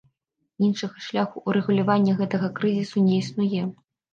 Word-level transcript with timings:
Іншага 0.67 1.03
шляху 1.09 1.43
ўрэгулявання 1.51 2.17
гэтага 2.23 2.51
крызісу 2.59 3.07
не 3.11 3.21
існуе. 3.23 3.65